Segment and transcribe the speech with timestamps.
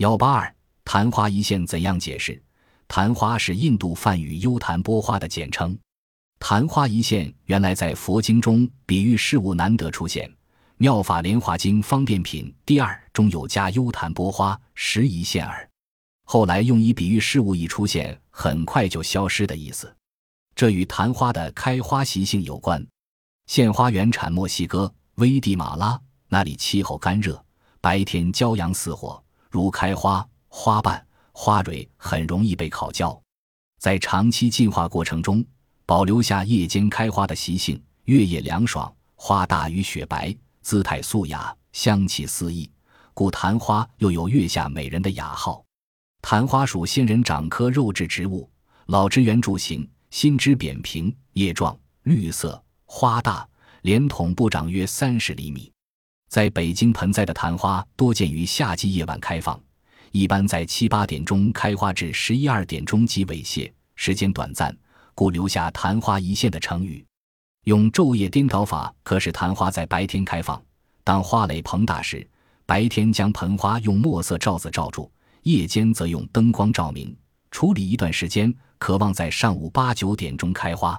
[0.00, 2.42] 幺八二，昙花一现怎样解释？
[2.88, 5.78] 昙花是印度梵语优昙波花的简称。
[6.38, 10.26] 昙花一现原来在佛经中比喻事物难得出现，
[10.78, 15.68] 《妙法莲华经方便品》第二中有加优昙波花时一现耳。
[16.24, 19.94] 后来用以比喻事物一出现很快就消失的意思，
[20.54, 22.82] 这与昙花的开花习性有关。
[23.48, 27.44] 现花原产墨西哥、危地马拉，那里气候干热，
[27.82, 33.20] 白天骄阳似火，如开花，花瓣、花蕊很容易被烤焦，
[33.78, 35.44] 在长期进化过程中。
[35.84, 40.32] 保留下夜间开花的习性，月夜凉爽，花大于雪白，
[40.62, 42.70] 姿态素雅，香气四溢，
[43.12, 45.64] 故昙花又有月下美人的雅号。
[46.22, 48.48] 昙花属仙人掌科肉质植物，
[48.86, 53.44] 老枝圆柱形，新枝扁平，叶状，绿色，花大，
[53.82, 55.72] 连筒部长约三十厘米。
[56.30, 59.60] 在北京盆栽的昙花多见于夏季夜晚开放，
[60.12, 64.74] 一般在七八点钟开花至十一二点钟即猥亵，时间短暂。
[65.12, 67.04] 故留下“昙花一现”的成语，
[67.64, 70.62] 用昼夜颠倒法，可使昙花在白天开放。
[71.02, 72.24] 当花蕾膨大时，
[72.64, 75.10] 白天将盆花用墨色罩子罩住，
[75.42, 77.14] 夜间则用灯光照明。
[77.50, 80.98] 处理一段时间，可望在上午八九点钟开花。